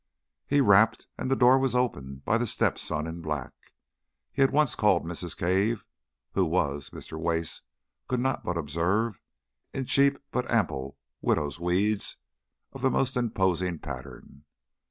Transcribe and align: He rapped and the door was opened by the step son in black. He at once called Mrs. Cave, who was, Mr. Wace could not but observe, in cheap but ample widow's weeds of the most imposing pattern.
He 0.47 0.61
rapped 0.61 1.05
and 1.15 1.29
the 1.29 1.35
door 1.35 1.59
was 1.59 1.75
opened 1.75 2.25
by 2.25 2.39
the 2.39 2.47
step 2.47 2.79
son 2.79 3.05
in 3.05 3.21
black. 3.21 3.53
He 4.31 4.41
at 4.41 4.49
once 4.51 4.73
called 4.73 5.05
Mrs. 5.05 5.37
Cave, 5.37 5.85
who 6.31 6.43
was, 6.43 6.89
Mr. 6.89 7.19
Wace 7.19 7.61
could 8.07 8.19
not 8.19 8.43
but 8.43 8.57
observe, 8.57 9.19
in 9.75 9.85
cheap 9.85 10.17
but 10.31 10.49
ample 10.49 10.97
widow's 11.21 11.59
weeds 11.59 12.17
of 12.73 12.81
the 12.81 12.89
most 12.89 13.15
imposing 13.15 13.77
pattern. 13.77 14.45